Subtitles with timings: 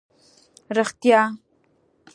[0.75, 1.21] رېښتیا؟!